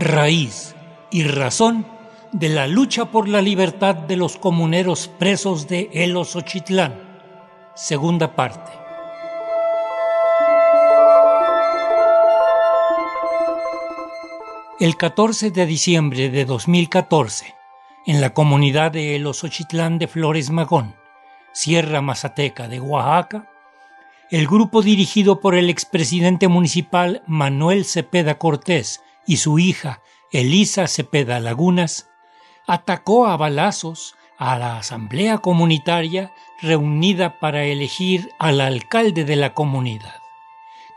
[0.00, 0.74] raíz
[1.10, 1.86] y razón
[2.32, 6.94] de la lucha por la libertad de los comuneros presos de El Osochitlán.
[7.74, 8.72] Segunda parte.
[14.80, 17.54] El 14 de diciembre de 2014,
[18.06, 20.94] en la comunidad de El Osochitlán de Flores Magón,
[21.52, 23.50] Sierra Mazateca de Oaxaca,
[24.30, 30.02] el grupo dirigido por el expresidente municipal Manuel Cepeda Cortés y su hija
[30.32, 32.10] Elisa Cepeda Lagunas
[32.66, 40.16] atacó a balazos a la asamblea comunitaria reunida para elegir al alcalde de la comunidad,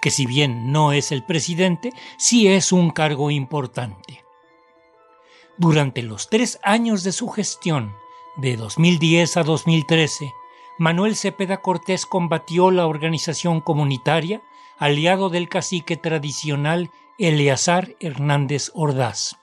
[0.01, 4.23] que si bien no es el presidente, sí es un cargo importante.
[5.59, 7.93] Durante los tres años de su gestión,
[8.35, 10.33] de 2010 a 2013,
[10.79, 14.41] Manuel Cepeda Cortés combatió la organización comunitaria,
[14.79, 16.89] aliado del cacique tradicional
[17.23, 19.37] Eleazar Hernández Ordaz.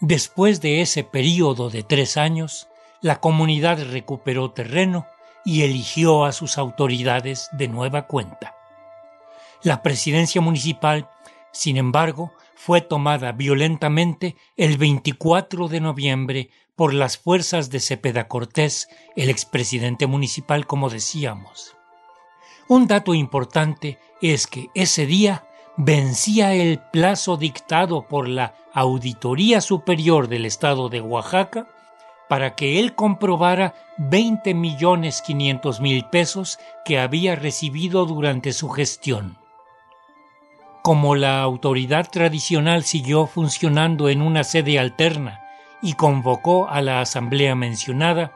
[0.00, 2.66] Después de ese período de tres años,
[3.00, 5.06] la comunidad recuperó terreno
[5.44, 8.56] y eligió a sus autoridades de nueva cuenta.
[9.62, 11.08] La presidencia municipal,
[11.52, 18.88] sin embargo, fue tomada violentamente el 24 de noviembre por las fuerzas de Cepeda Cortés,
[19.14, 21.76] el expresidente municipal, como decíamos.
[22.66, 25.44] Un dato importante es que ese día
[25.82, 31.68] vencía el plazo dictado por la Auditoría Superior del Estado de Oaxaca
[32.28, 39.38] para que él comprobara 20 millones 500 mil pesos que había recibido durante su gestión.
[40.82, 45.40] Como la autoridad tradicional siguió funcionando en una sede alterna
[45.80, 48.32] y convocó a la asamblea mencionada,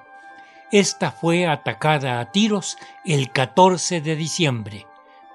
[0.73, 4.87] esta fue atacada a tiros el 14 de diciembre,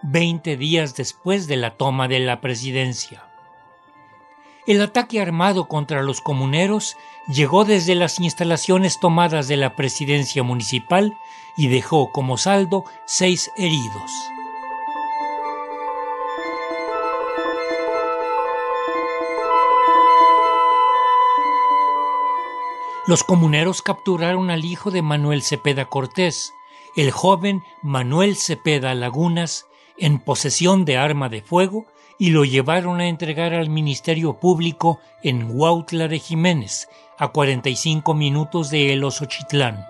[0.04, 3.26] 20 días después de la toma de la presidencia.
[4.68, 6.96] El ataque armado contra los comuneros
[7.28, 11.18] llegó desde las instalaciones tomadas de la presidencia municipal
[11.58, 14.12] y dejó como saldo seis heridos.
[23.08, 26.54] Los comuneros capturaron al hijo de Manuel Cepeda Cortés,
[26.96, 29.66] el joven Manuel Cepeda Lagunas,
[30.00, 31.86] en posesión de arma de fuego
[32.18, 38.70] y lo llevaron a entregar al Ministerio Público en Huautla de Jiménez, a 45 minutos
[38.70, 39.86] de El Osochitlán.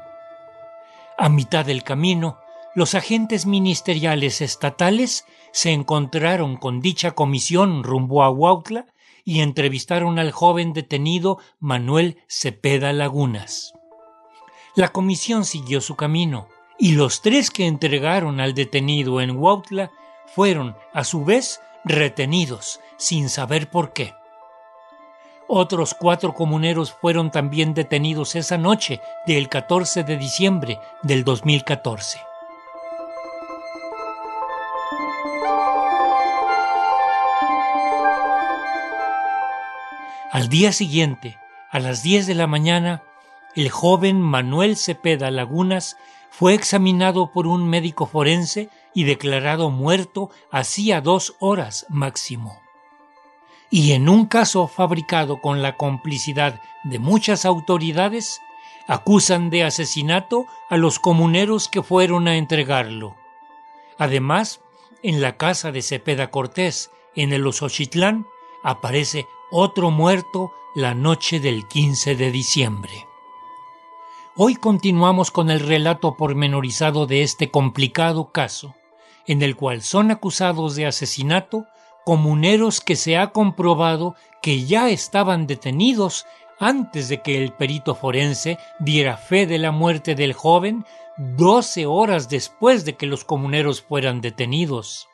[1.18, 2.38] A mitad del camino,
[2.76, 8.86] los agentes ministeriales estatales se encontraron con dicha comisión rumbo a Huautla
[9.26, 13.74] y entrevistaron al joven detenido Manuel Cepeda Lagunas.
[14.76, 16.48] La comisión siguió su camino
[16.80, 19.92] y los tres que entregaron al detenido en Huautla
[20.26, 24.16] fueron, a su vez, retenidos, sin saber por qué.
[25.48, 32.20] Otros cuatro comuneros fueron también detenidos esa noche del 14 de diciembre del 2014.
[40.32, 41.40] Al día siguiente,
[41.72, 43.02] a las 10 de la mañana,
[43.60, 45.98] el joven Manuel Cepeda Lagunas
[46.32, 52.58] fue examinado por un médico forense y declarado muerto hacía dos horas máximo.
[53.70, 58.40] Y en un caso fabricado con la complicidad de muchas autoridades,
[58.88, 63.18] acusan de asesinato a los comuneros que fueron a entregarlo.
[63.98, 64.62] Además,
[65.04, 68.26] en la casa de Cepeda Cortés, en el Osochitlán,
[68.64, 73.09] aparece otro muerto la noche del 15 de diciembre.
[74.42, 78.74] Hoy continuamos con el relato pormenorizado de este complicado caso,
[79.28, 81.66] en el cual son acusados de asesinato
[82.06, 86.26] comuneros que se ha comprobado que ya estaban detenidos
[86.58, 90.86] antes de que el perito forense diera fe de la muerte del joven
[91.18, 95.10] doce horas después de que los comuneros fueran detenidos.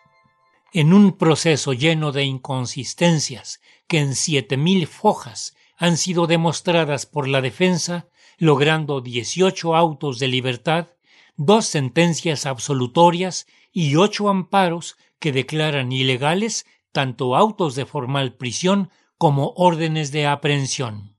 [0.72, 7.28] En un proceso lleno de inconsistencias que en siete mil fojas han sido demostradas por
[7.28, 8.06] la defensa,
[8.38, 10.88] logrando 18 autos de libertad,
[11.36, 19.54] dos sentencias absolutorias y ocho amparos que declaran ilegales tanto autos de formal prisión como
[19.58, 21.18] órdenes de aprehensión.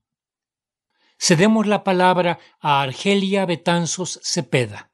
[1.19, 4.91] Cedemos la palabra a Argelia Betanzos Cepeda,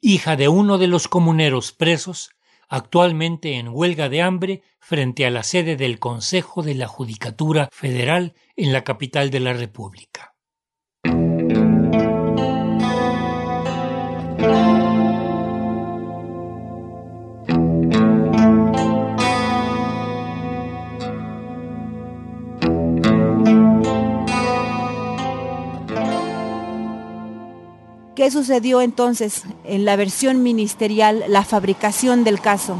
[0.00, 2.30] hija de uno de los comuneros presos,
[2.68, 8.34] actualmente en huelga de hambre frente a la sede del Consejo de la Judicatura Federal
[8.56, 10.34] en la capital de la República.
[28.20, 32.76] ¿Qué sucedió entonces en la versión ministerial, la fabricación del caso?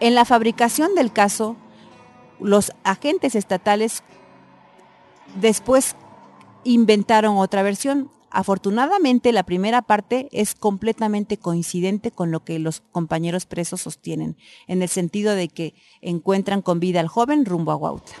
[0.00, 1.56] En la fabricación del caso,
[2.40, 4.02] los agentes estatales
[5.40, 5.96] después
[6.62, 8.10] inventaron otra versión.
[8.28, 14.36] Afortunadamente, la primera parte es completamente coincidente con lo que los compañeros presos sostienen,
[14.66, 15.72] en el sentido de que
[16.02, 18.16] encuentran con vida al joven rumbo a Huautla.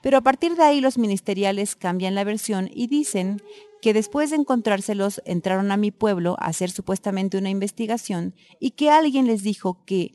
[0.00, 3.42] Pero a partir de ahí los ministeriales cambian la versión y dicen
[3.82, 8.90] que después de encontrárselos entraron a mi pueblo a hacer supuestamente una investigación y que
[8.90, 10.14] alguien les dijo que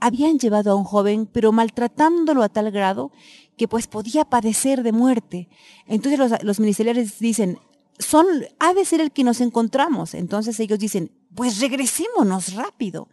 [0.00, 3.12] habían llevado a un joven, pero maltratándolo a tal grado
[3.56, 5.48] que pues podía padecer de muerte.
[5.86, 7.60] Entonces los, los ministeriales dicen,
[8.00, 8.26] son,
[8.58, 10.12] ha de ser el que nos encontramos.
[10.12, 13.08] Entonces ellos dicen, pues regresémonos rápido.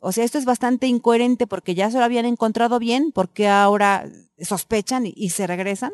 [0.00, 4.06] O sea, esto es bastante incoherente porque ya se lo habían encontrado bien, porque ahora
[4.40, 5.92] sospechan y, se regresan.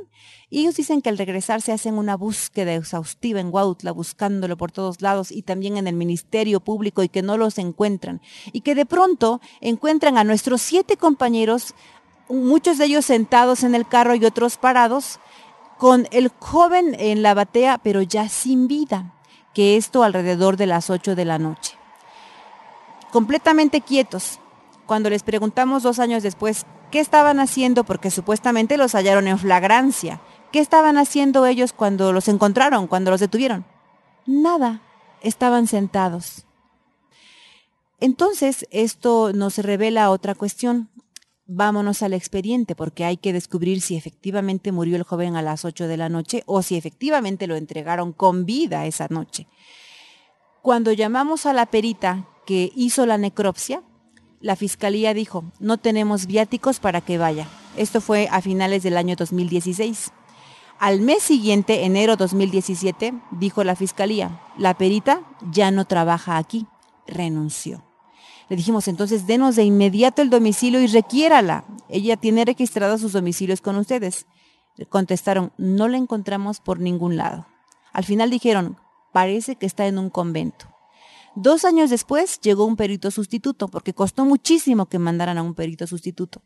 [0.51, 4.73] Y ellos dicen que al regresar se hacen una búsqueda exhaustiva en Huautla, buscándolo por
[4.73, 8.21] todos lados y también en el Ministerio Público y que no los encuentran.
[8.53, 11.75] Y que de pronto encuentran a nuestros siete compañeros,
[12.29, 15.21] muchos de ellos sentados en el carro y otros parados,
[15.79, 19.15] con el joven en la batea, pero ya sin vida,
[19.55, 21.82] que esto alrededor de las ocho de la noche
[23.13, 24.41] completamente quietos.
[24.87, 30.21] Cuando les preguntamos dos años después qué estaban haciendo, porque supuestamente los hallaron en flagrancia,
[30.51, 33.65] ¿qué estaban haciendo ellos cuando los encontraron, cuando los detuvieron?
[34.27, 34.83] Nada,
[35.21, 36.47] estaban sentados.
[38.01, 40.91] Entonces, esto nos revela otra cuestión.
[41.47, 45.87] Vámonos al expediente, porque hay que descubrir si efectivamente murió el joven a las 8
[45.87, 49.47] de la noche o si efectivamente lo entregaron con vida esa noche.
[50.63, 53.83] Cuando llamamos a la perita que hizo la necropsia,
[54.41, 57.47] la fiscalía dijo, no tenemos viáticos para que vaya.
[57.77, 60.13] Esto fue a finales del año 2016.
[60.79, 65.23] Al mes siguiente, enero 2017, dijo la fiscalía, la perita
[65.53, 66.67] ya no trabaja aquí,
[67.07, 67.85] renunció.
[68.49, 71.65] Le dijimos, entonces denos de inmediato el domicilio y requiérala.
[71.89, 74.27] Ella tiene registrados sus domicilios con ustedes.
[74.89, 77.47] Contestaron, no la encontramos por ningún lado.
[77.93, 78.77] Al final dijeron,
[79.13, 80.72] parece que está en un convento.
[81.35, 85.87] Dos años después llegó un perito sustituto, porque costó muchísimo que mandaran a un perito
[85.87, 86.43] sustituto.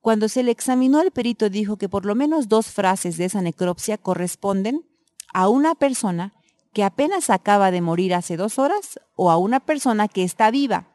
[0.00, 3.40] Cuando se le examinó el perito dijo que por lo menos dos frases de esa
[3.40, 4.84] necropsia corresponden
[5.32, 6.34] a una persona
[6.72, 10.88] que apenas acaba de morir hace dos horas o a una persona que está viva.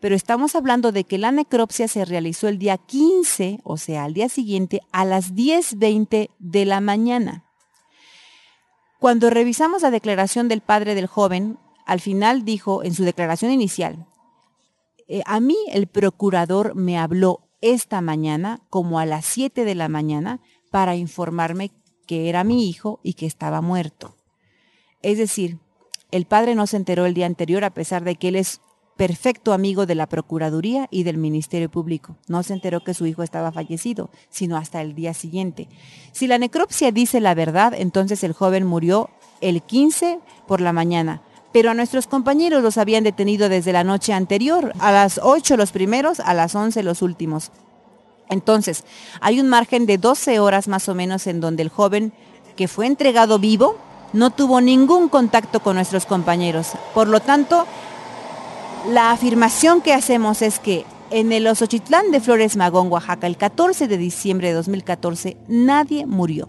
[0.00, 4.14] Pero estamos hablando de que la necropsia se realizó el día 15, o sea, al
[4.14, 7.44] día siguiente, a las 10.20 de la mañana.
[8.98, 14.06] Cuando revisamos la declaración del padre del joven, al final dijo en su declaración inicial,
[15.08, 19.88] eh, a mí el procurador me habló esta mañana como a las 7 de la
[19.88, 20.40] mañana
[20.70, 21.70] para informarme
[22.06, 24.14] que era mi hijo y que estaba muerto.
[25.02, 25.58] Es decir,
[26.10, 28.60] el padre no se enteró el día anterior a pesar de que él es
[28.96, 32.16] perfecto amigo de la Procuraduría y del Ministerio Público.
[32.28, 35.68] No se enteró que su hijo estaba fallecido, sino hasta el día siguiente.
[36.12, 39.10] Si la necropsia dice la verdad, entonces el joven murió
[39.40, 41.22] el 15 por la mañana,
[41.54, 45.70] pero a nuestros compañeros los habían detenido desde la noche anterior, a las 8 los
[45.70, 47.52] primeros, a las 11 los últimos.
[48.28, 48.82] Entonces,
[49.20, 52.12] hay un margen de 12 horas más o menos en donde el joven
[52.56, 53.76] que fue entregado vivo
[54.12, 56.72] no tuvo ningún contacto con nuestros compañeros.
[56.92, 57.68] Por lo tanto,
[58.90, 63.86] la afirmación que hacemos es que en el Osochitlán de Flores Magón, Oaxaca, el 14
[63.86, 66.48] de diciembre de 2014, nadie murió.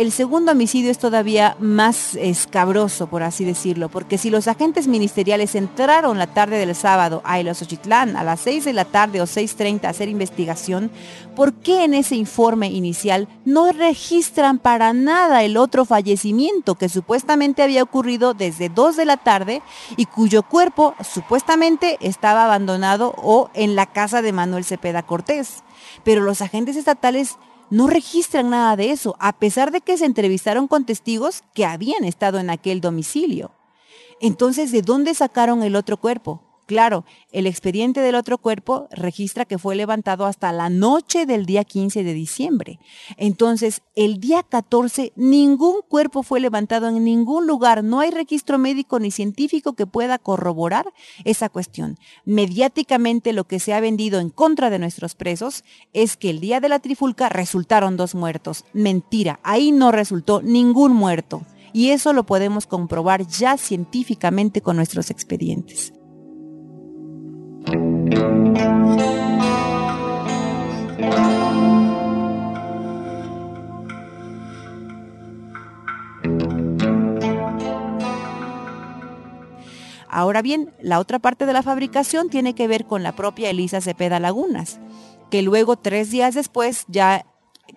[0.00, 5.54] El segundo homicidio es todavía más escabroso, por así decirlo, porque si los agentes ministeriales
[5.54, 9.24] entraron la tarde del sábado a El Osochitlán a las 6 de la tarde o
[9.24, 10.90] 6.30 a hacer investigación,
[11.36, 17.62] ¿por qué en ese informe inicial no registran para nada el otro fallecimiento que supuestamente
[17.62, 19.60] había ocurrido desde 2 de la tarde
[19.98, 25.62] y cuyo cuerpo supuestamente estaba abandonado o en la casa de Manuel Cepeda Cortés?
[26.04, 27.36] Pero los agentes estatales
[27.70, 32.04] no registran nada de eso, a pesar de que se entrevistaron con testigos que habían
[32.04, 33.52] estado en aquel domicilio.
[34.20, 36.42] Entonces, ¿de dónde sacaron el otro cuerpo?
[36.70, 41.64] Claro, el expediente del otro cuerpo registra que fue levantado hasta la noche del día
[41.64, 42.78] 15 de diciembre.
[43.16, 47.82] Entonces, el día 14 ningún cuerpo fue levantado en ningún lugar.
[47.82, 50.92] No hay registro médico ni científico que pueda corroborar
[51.24, 51.98] esa cuestión.
[52.24, 56.60] Mediáticamente lo que se ha vendido en contra de nuestros presos es que el día
[56.60, 58.64] de la trifulca resultaron dos muertos.
[58.74, 61.44] Mentira, ahí no resultó ningún muerto.
[61.72, 65.94] Y eso lo podemos comprobar ya científicamente con nuestros expedientes.
[80.12, 83.80] Ahora bien, la otra parte de la fabricación tiene que ver con la propia Elisa
[83.80, 84.78] Cepeda Lagunas,
[85.30, 87.24] que luego tres días después ya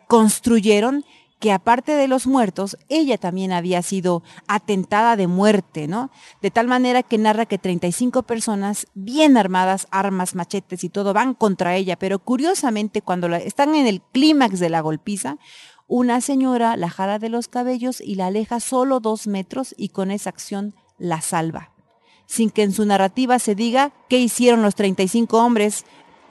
[0.07, 1.05] construyeron
[1.43, 6.09] que aparte de los muertos, ella también había sido atentada de muerte, ¿no?
[6.41, 11.33] De tal manera que narra que 35 personas bien armadas, armas, machetes y todo, van
[11.33, 15.35] contra ella, pero curiosamente cuando están en el clímax de la golpiza,
[15.89, 20.11] una señora la jala de los cabellos y la aleja solo dos metros y con
[20.11, 21.73] esa acción la salva,
[22.25, 25.83] sin que en su narrativa se diga qué hicieron los 35 hombres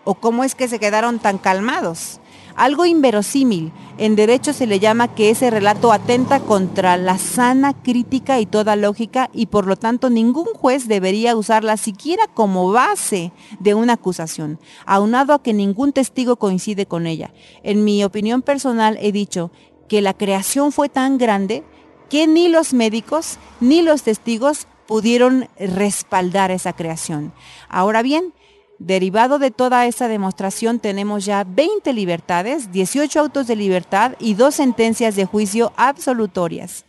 [0.05, 2.19] o cómo es que se quedaron tan calmados.
[2.57, 3.73] Algo inverosímil.
[3.99, 8.77] En derecho se le llama que ese relato atenta contra la sana crítica y toda
[8.77, 14.59] lógica y por lo tanto ningún juez debería usarla siquiera como base de una acusación,
[14.87, 17.33] aunado a que ningún testigo coincide con ella.
[17.63, 19.51] En mi opinión personal he dicho
[19.89, 21.65] que la creación fue tan grande
[22.09, 27.33] que ni los médicos ni los testigos pudieron respaldar esa creación.
[27.69, 28.35] Ahora bien,
[28.85, 34.57] Derivado de toda esa demostración tenemos ya 20 libertades, 18 autos de libertad y dos
[34.57, 36.85] sentencias de juicio absolutorias.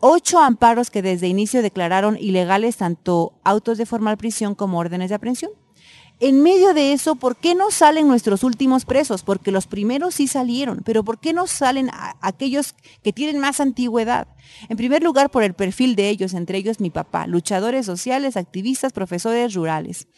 [0.00, 5.16] Ocho amparos que desde inicio declararon ilegales tanto autos de formal prisión como órdenes de
[5.16, 5.50] aprehensión.
[6.20, 9.22] En medio de eso, ¿por qué no salen nuestros últimos presos?
[9.22, 11.90] Porque los primeros sí salieron, pero ¿por qué no salen
[12.22, 14.26] aquellos que tienen más antigüedad?
[14.70, 18.94] En primer lugar, por el perfil de ellos, entre ellos mi papá, luchadores sociales, activistas,
[18.94, 20.08] profesores rurales.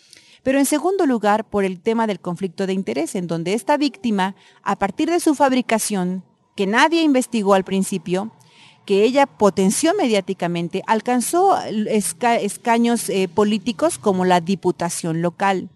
[0.47, 4.37] Pero en segundo lugar, por el tema del conflicto de interés, en donde esta víctima,
[4.63, 6.23] a partir de su fabricación,
[6.55, 8.31] que nadie investigó al principio,
[8.85, 15.69] que ella potenció mediáticamente, alcanzó escaños eh, políticos como la diputación local,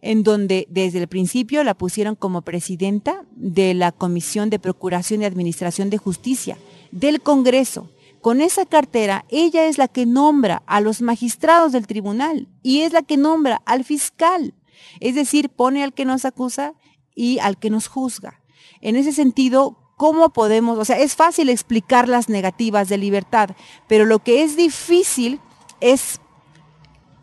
[0.00, 5.26] en donde desde el principio la pusieron como presidenta de la Comisión de Procuración y
[5.26, 6.56] Administración de Justicia
[6.90, 12.48] del Congreso con esa cartera, ella es la que nombra a los magistrados del tribunal
[12.62, 14.54] y es la que nombra al fiscal.
[15.00, 16.74] Es decir, pone al que nos acusa
[17.14, 18.40] y al que nos juzga.
[18.80, 20.78] En ese sentido, ¿cómo podemos?
[20.78, 23.50] O sea, es fácil explicar las negativas de libertad,
[23.88, 25.40] pero lo que es difícil
[25.80, 26.20] es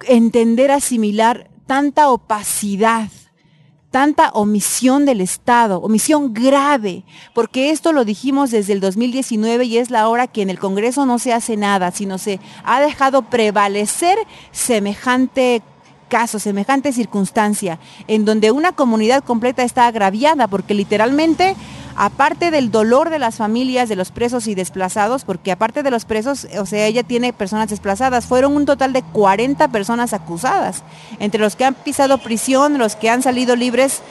[0.08, 3.10] entender, asimilar tanta opacidad
[3.92, 7.04] tanta omisión del Estado, omisión grave,
[7.34, 11.06] porque esto lo dijimos desde el 2019 y es la hora que en el Congreso
[11.06, 14.18] no se hace nada, sino se ha dejado prevalecer
[14.52, 15.62] semejante
[16.08, 21.56] caso, semejante circunstancia, en donde una comunidad completa está agraviada, porque literalmente
[21.98, 26.06] aparte del dolor de las familias de los presos y desplazados, porque aparte de los
[26.06, 30.84] presos, o sea, ella tiene personas desplazadas, fueron un total de 40 personas acusadas,
[31.20, 34.04] entre los que han pisado prisión, los que han salido libres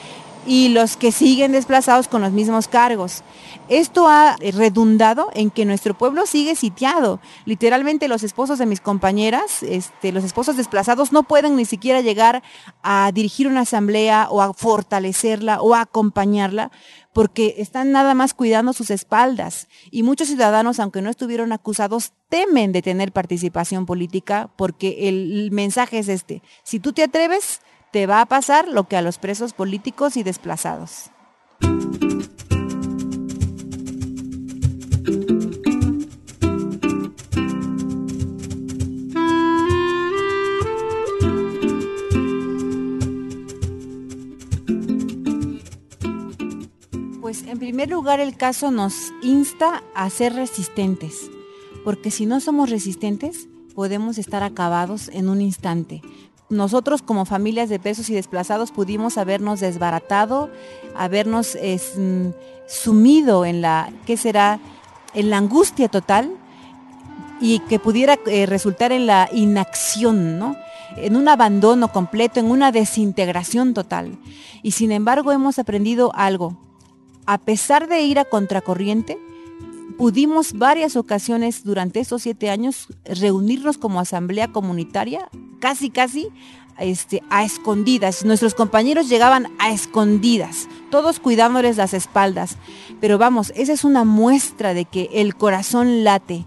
[0.46, 3.22] y los que siguen desplazados con los mismos cargos.
[3.68, 7.20] Esto ha redundado en que nuestro pueblo sigue sitiado.
[7.44, 12.44] Literalmente los esposos de mis compañeras, este, los esposos desplazados no pueden ni siquiera llegar
[12.82, 16.70] a dirigir una asamblea o a fortalecerla o a acompañarla
[17.12, 19.68] porque están nada más cuidando sus espaldas.
[19.90, 25.99] Y muchos ciudadanos, aunque no estuvieron acusados, temen de tener participación política porque el mensaje
[25.99, 26.42] es este.
[26.62, 30.23] Si tú te atreves, te va a pasar lo que a los presos políticos y
[30.23, 31.11] desplazados.
[47.66, 51.28] Primer lugar el caso nos insta a ser resistentes,
[51.82, 56.00] porque si no somos resistentes podemos estar acabados en un instante.
[56.49, 60.49] Nosotros como familias de presos y desplazados pudimos habernos desbaratado,
[60.94, 61.58] habernos
[61.96, 62.28] mm,
[62.68, 64.61] sumido en la, ¿qué será?
[65.12, 66.37] En la angustia total
[67.40, 70.54] y que pudiera eh, resultar en la inacción, ¿no?
[70.96, 74.16] en un abandono completo, en una desintegración total.
[74.62, 76.56] Y sin embargo hemos aprendido algo,
[77.26, 79.18] a pesar de ir a contracorriente,
[79.97, 85.28] pudimos varias ocasiones durante estos siete años reunirnos como asamblea comunitaria,
[85.59, 86.28] casi casi
[86.78, 88.25] este, a escondidas.
[88.25, 92.56] Nuestros compañeros llegaban a escondidas, todos cuidándoles las espaldas.
[93.00, 96.45] Pero vamos, esa es una muestra de que el corazón late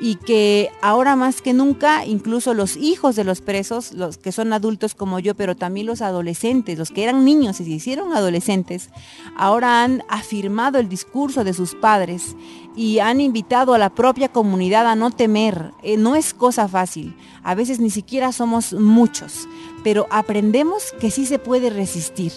[0.00, 4.52] y que ahora más que nunca incluso los hijos de los presos, los que son
[4.52, 8.90] adultos como yo, pero también los adolescentes, los que eran niños y se hicieron adolescentes,
[9.36, 12.36] ahora han afirmado el discurso de sus padres
[12.76, 15.72] y han invitado a la propia comunidad a no temer.
[15.82, 19.48] Eh, no es cosa fácil, a veces ni siquiera somos muchos,
[19.86, 22.32] pero aprendemos que sí se puede resistir,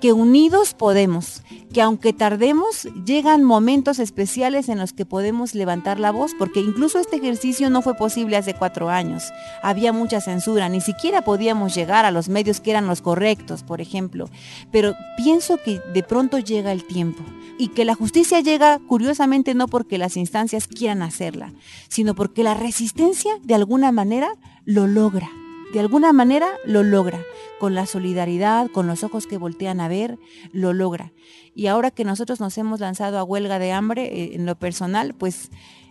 [0.00, 6.10] que unidos podemos, que aunque tardemos, llegan momentos especiales en los que podemos levantar la
[6.10, 9.32] voz, porque incluso este ejercicio no fue posible hace cuatro años.
[9.62, 13.80] Había mucha censura, ni siquiera podíamos llegar a los medios que eran los correctos, por
[13.80, 14.28] ejemplo.
[14.72, 17.22] Pero pienso que de pronto llega el tiempo
[17.58, 21.52] y que la justicia llega curiosamente no porque las instancias quieran hacerla,
[21.86, 24.30] sino porque la resistencia de alguna manera
[24.64, 25.30] lo logra
[25.72, 27.20] de alguna manera lo logra,
[27.58, 30.18] con la solidaridad, con los ojos que voltean a ver,
[30.52, 31.12] lo logra.
[31.54, 35.14] Y ahora que nosotros nos hemos lanzado a huelga de hambre eh, en lo personal,
[35.14, 35.50] pues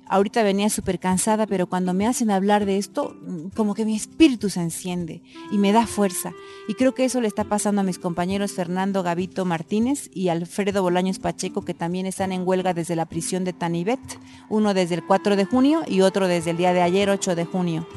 [0.10, 3.96] ahorita venía súper cansada, pero cuando me hacen hablar de esto, mm, como que mi
[3.96, 6.31] espíritu se enciende y me da fuerza.
[6.67, 10.81] Y creo que eso le está pasando a mis compañeros Fernando Gavito Martínez y Alfredo
[10.81, 14.00] Bolaños Pacheco, que también están en huelga desde la prisión de Tanibet,
[14.50, 17.46] uno desde el 4 de junio y otro desde el día de ayer, 8 de
[17.46, 17.88] junio.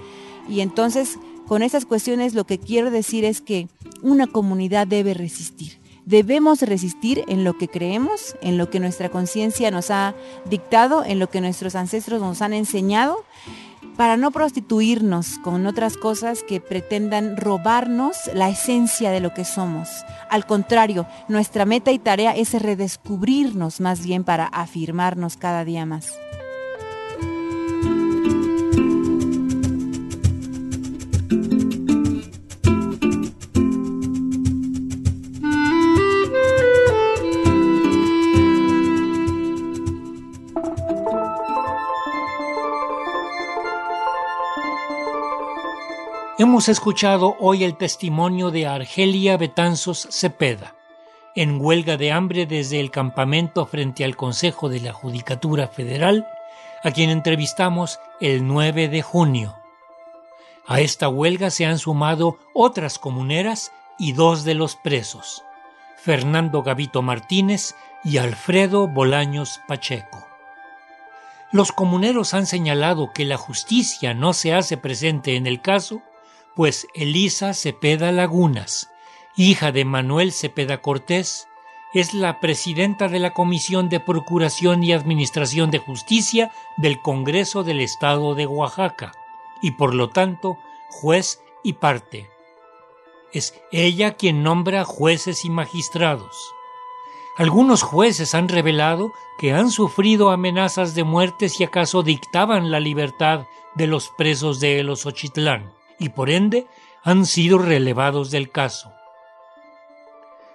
[0.48, 1.18] Y entonces
[1.50, 3.66] con esas cuestiones lo que quiero decir es que
[4.02, 5.80] una comunidad debe resistir.
[6.04, 10.14] Debemos resistir en lo que creemos, en lo que nuestra conciencia nos ha
[10.48, 13.24] dictado, en lo que nuestros ancestros nos han enseñado,
[13.96, 19.88] para no prostituirnos con otras cosas que pretendan robarnos la esencia de lo que somos.
[20.30, 26.14] Al contrario, nuestra meta y tarea es redescubrirnos más bien para afirmarnos cada día más.
[46.40, 50.74] Hemos escuchado hoy el testimonio de Argelia Betanzos Cepeda,
[51.36, 56.26] en huelga de hambre desde el campamento frente al Consejo de la Judicatura Federal,
[56.82, 59.54] a quien entrevistamos el 9 de junio.
[60.66, 65.44] A esta huelga se han sumado otras comuneras y dos de los presos,
[65.98, 70.26] Fernando Gavito Martínez y Alfredo Bolaños Pacheco.
[71.52, 76.00] Los comuneros han señalado que la justicia no se hace presente en el caso
[76.54, 78.90] pues Elisa Cepeda Lagunas,
[79.36, 81.46] hija de Manuel Cepeda Cortés,
[81.92, 87.80] es la presidenta de la Comisión de Procuración y Administración de Justicia del Congreso del
[87.80, 89.12] Estado de Oaxaca
[89.60, 90.58] y por lo tanto
[90.88, 92.30] juez y parte.
[93.32, 96.36] Es ella quien nombra jueces y magistrados.
[97.36, 103.46] Algunos jueces han revelado que han sufrido amenazas de muerte si acaso dictaban la libertad
[103.74, 104.90] de los presos de El
[106.00, 106.66] y por ende
[107.04, 108.92] han sido relevados del caso.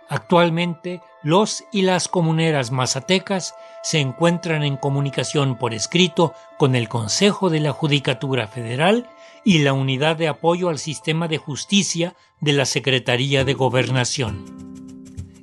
[0.10, 7.50] Actualmente, los y las comuneras mazatecas se encuentran en comunicación por escrito con el Consejo
[7.50, 9.10] de la Judicatura Federal
[9.44, 14.66] y la Unidad de Apoyo al Sistema de Justicia de la Secretaría de Gobernación.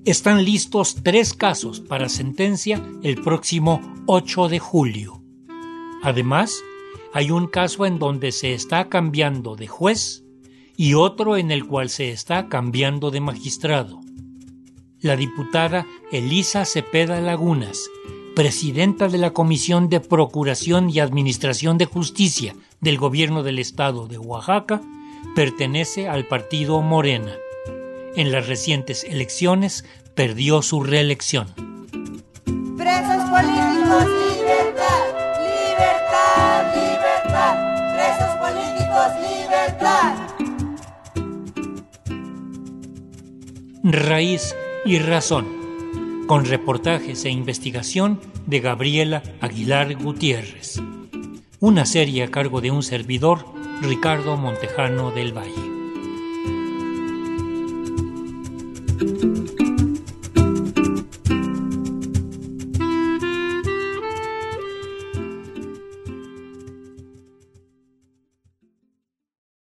[0.04, 5.22] Están listos tres casos para sentencia el próximo 8 de julio.
[6.02, 6.62] Además,
[7.12, 10.24] hay un caso en donde se está cambiando de juez
[10.76, 14.00] y otro en el cual se está cambiando de magistrado.
[15.00, 17.90] La diputada Elisa Cepeda Lagunas,
[18.34, 24.18] presidenta de la Comisión de Procuración y Administración de Justicia del Gobierno del Estado de
[24.18, 24.80] Oaxaca,
[25.34, 27.34] pertenece al partido Morena.
[28.16, 31.48] En las recientes elecciones perdió su reelección.
[32.76, 34.06] Presos políticos,
[43.92, 45.46] Raíz y razón,
[46.26, 50.80] con reportajes e investigación de Gabriela Aguilar Gutiérrez.
[51.60, 53.44] Una serie a cargo de un servidor,
[53.82, 55.71] Ricardo Montejano del Valle.